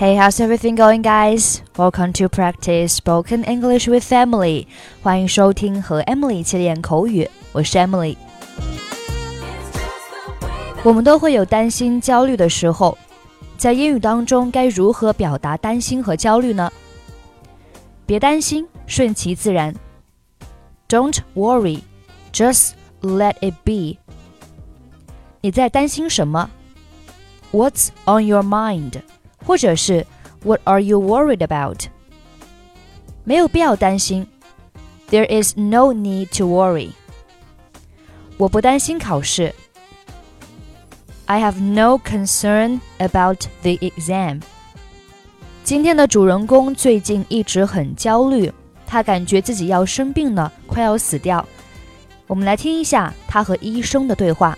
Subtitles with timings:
[0.00, 1.62] Hey, how's everything going, guys?
[1.76, 4.66] Welcome to practice spoken English with Emily.
[5.02, 8.16] 欢迎收听和 Emily 一起练口语，我是 Emily。
[10.82, 12.96] 我们都会有担心、焦虑的时候，
[13.56, 16.72] 在英语当中该如何表达担心和焦虑呢？
[18.04, 19.74] 别担心，顺其自然。
[20.88, 21.80] Don't worry,
[22.32, 22.72] just
[23.02, 23.98] let it be.
[25.40, 26.50] 你在担心什么？
[27.52, 29.00] What's on your mind？
[29.45, 30.05] 或者是
[30.43, 31.85] What are you worried about？
[33.23, 34.25] 没有必要担心
[35.09, 36.91] ，There is no need to worry。
[38.37, 39.53] 我不担心考试
[41.25, 44.41] ，I have no concern about the exam。
[45.63, 48.51] 今天的主人公最近一直很焦虑，
[48.87, 51.47] 他感觉自己要生病了，快要死掉。
[52.25, 54.57] 我们来听一下他和医生的对话。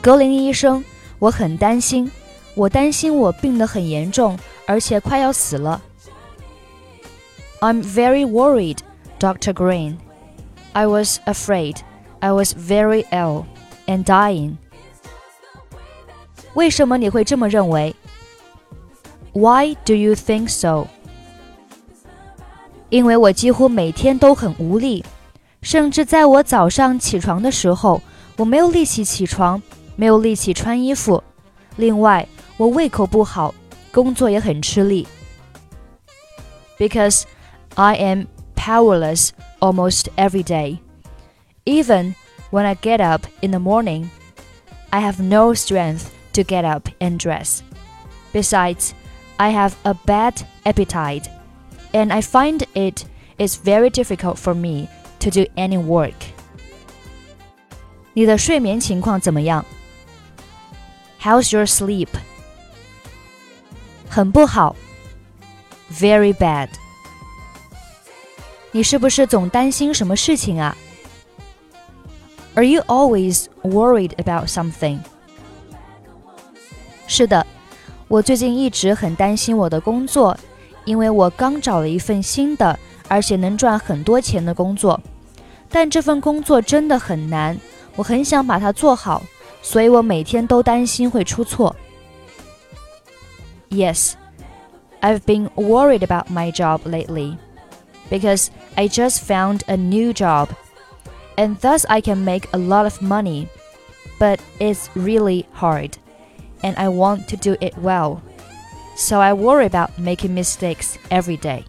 [0.00, 0.84] 格林医生，
[1.18, 2.10] 我很担心，
[2.54, 5.82] 我担心我病得很严重，而且快要死了。
[7.60, 8.78] I'm very worried,
[9.18, 9.52] Dr.
[9.52, 9.96] Green.
[10.72, 11.76] I was afraid.
[12.20, 13.44] I was very ill
[13.86, 14.56] and dying.
[16.54, 17.94] 为什么你会这么认为？
[19.32, 20.86] Why do you think so？
[22.88, 25.04] 因为我几乎每天都很无力，
[25.60, 28.00] 甚至在我早上起床的时候，
[28.36, 29.60] 我没有力气起床。
[29.96, 31.22] 没有力气穿衣服。
[31.76, 33.54] 另外，我胃口不好，
[33.92, 35.06] 工作也很吃力。
[36.78, 37.24] Because
[37.74, 39.30] I am powerless
[39.60, 40.78] almost every day.
[41.64, 42.14] Even
[42.50, 44.08] when I get up in the morning,
[44.90, 47.60] I have no strength to get up and dress.
[48.32, 48.90] Besides,
[49.36, 51.28] I have a bad appetite,
[51.92, 53.04] and I find it
[53.38, 54.88] is very difficult for me
[55.20, 56.14] to do any work.
[58.14, 59.64] 你的睡眠情况怎么样
[61.21, 62.07] ？How's your sleep?
[64.09, 64.75] 很不好
[65.93, 66.69] ，very bad。
[68.71, 70.75] 你是不是总担心什么事情啊
[72.55, 74.99] ？Are you always worried about something?
[77.07, 77.45] 是的，
[78.07, 80.37] 我最近一直很担心我的工作，
[80.85, 84.99] 因为我刚找了一份新的，而且能赚很多钱的工作，
[85.69, 87.57] 但这份工作真的很难，
[87.95, 89.21] 我很想把它做好。
[89.62, 91.74] 所以我每天都担心会出错。
[93.70, 94.12] Yes,
[95.00, 97.36] I've been worried about my job lately
[98.10, 100.48] because I just found a new job
[101.36, 103.48] and thus I can make a lot of money,
[104.18, 105.92] but it's really hard
[106.62, 108.20] and I want to do it well.
[108.96, 111.64] So I worry about making mistakes every day.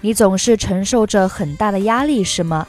[0.00, 2.66] 你总是承受着很大的压力，是吗？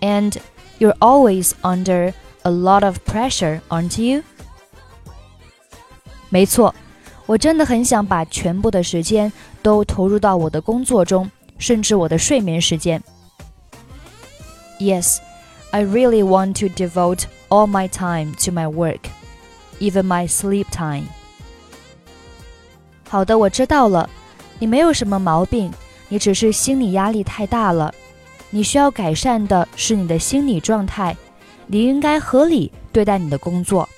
[0.00, 0.36] And
[0.78, 4.22] you're always under a lot of pressure, aren't you?
[6.28, 6.74] 没错，
[7.26, 9.32] 我真的很想把全部的时间
[9.62, 13.02] 都投入到我的工作中，甚至我的睡眠时间。
[14.80, 15.18] Yes,
[15.70, 19.00] I really want to devote all my time to my work,
[19.78, 21.06] even my sleep time.
[23.08, 24.10] 好的，我知道了，
[24.58, 25.72] 你没有什么毛病，
[26.08, 27.94] 你只是心理压力太大了。
[28.50, 31.16] 你需要改善的是你的心理状态，
[31.66, 33.88] 你应该合理对待你的工作。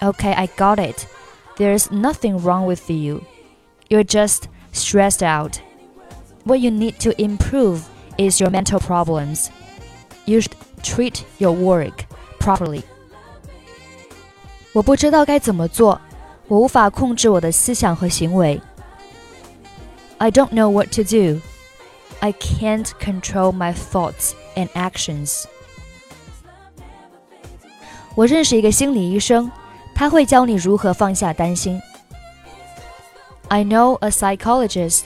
[0.00, 1.06] Okay, I got it.
[1.56, 3.22] There's nothing wrong with you.
[3.88, 5.58] You're just stressed out.
[6.44, 7.82] What you need to improve
[8.18, 9.48] is your mental problems.
[10.24, 10.52] You should
[10.82, 12.04] treat your work
[12.40, 12.82] properly.
[14.72, 16.00] 我不知道该怎么做，
[16.48, 18.60] 我无法控制我的思想和行为。
[20.18, 21.40] I don't know what to do.
[22.20, 25.44] I can't control my thoughts and actions.
[28.14, 29.50] 我认识一个心理医生，
[29.94, 31.80] 他会教你如何放下担心。
[33.48, 35.02] I know a psychologist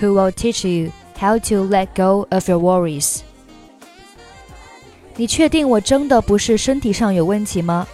[0.00, 3.20] who will teach you how to let go of your worries.
[5.16, 7.86] 你确定我真的不是身体上有问题吗？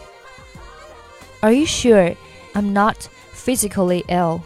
[1.40, 2.16] Are you sure
[2.54, 2.96] I'm not
[3.34, 4.40] physically ill?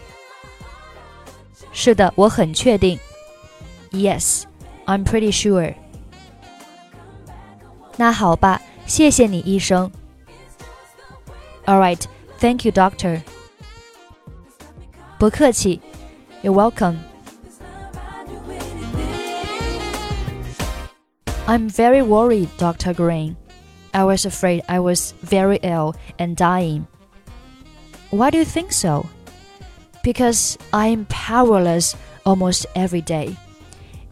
[1.73, 2.99] 是的，我很确定。
[3.94, 4.44] Yes,
[4.87, 5.75] I'm pretty sure.
[7.97, 9.91] 那好吧，谢谢你，医生。
[11.67, 12.02] All right,
[12.38, 13.20] thank you, doctor.
[15.19, 15.81] 不客气，
[16.43, 16.97] You're welcome.
[21.47, 22.94] I'm very worried, Dr.
[22.94, 23.37] Green.
[23.93, 26.87] I was afraid I was very ill and dying.
[28.11, 29.06] Why do you think so?
[30.02, 31.94] Because I am powerless
[32.25, 33.37] almost every day.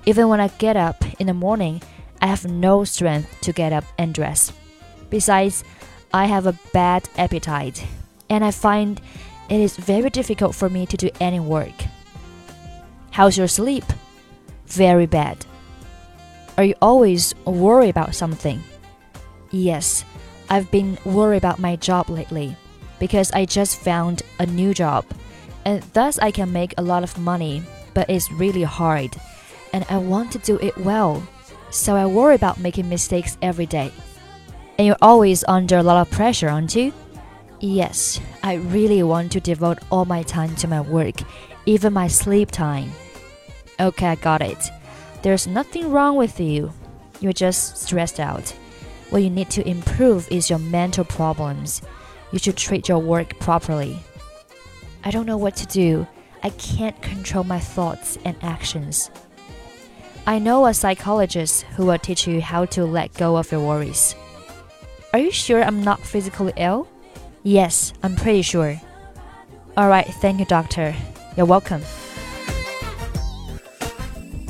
[0.05, 1.81] Even when I get up in the morning,
[2.21, 4.51] I have no strength to get up and dress.
[5.09, 5.63] Besides,
[6.13, 7.85] I have a bad appetite,
[8.29, 8.99] and I find
[9.49, 11.73] it is very difficult for me to do any work.
[13.11, 13.85] How's your sleep?
[14.67, 15.45] Very bad.
[16.57, 18.61] Are you always worried about something?
[19.51, 20.03] Yes,
[20.49, 22.55] I've been worried about my job lately
[22.99, 25.05] because I just found a new job
[25.65, 27.63] and thus I can make a lot of money,
[27.93, 29.15] but it's really hard
[29.73, 31.21] and I want to do it well.
[31.71, 33.91] So I worry about making mistakes every day.
[34.77, 36.93] And you're always under a lot of pressure, aren't you?
[37.59, 41.15] Yes, I really want to devote all my time to my work,
[41.65, 42.91] even my sleep time.
[43.79, 44.71] Okay, I got it.
[45.21, 46.73] There's nothing wrong with you.
[47.19, 48.49] You're just stressed out.
[49.09, 51.81] What you need to improve is your mental problems.
[52.31, 53.99] You should treat your work properly.
[55.03, 56.07] I don't know what to do.
[56.43, 59.09] I can't control my thoughts and actions.
[60.26, 64.14] I know a psychologist who will teach you how to let go of your worries.
[65.12, 66.86] Are you sure I'm not physically ill?
[67.42, 68.80] Yes, I'm pretty sure.
[69.76, 70.94] Alright, thank you, doctor.
[71.36, 71.82] You're welcome.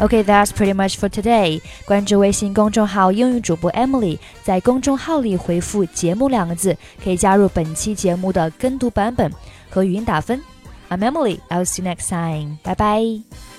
[0.01, 1.61] Okay, that's pretty much for today.
[1.85, 9.33] 关注微信公众号“英语主播 Emily”，在公众号里回复“节目”两个字，可以加入本期节目的跟读版本
[9.69, 10.41] 和语音打分。
[10.89, 11.41] I'm Emily.
[11.51, 12.59] I'll see you next time.
[12.63, 13.52] Bye bye.